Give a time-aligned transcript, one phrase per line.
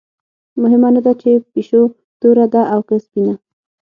[0.61, 1.81] مهمه نه ده چې پیشو
[2.19, 3.33] توره ده او که سپینه.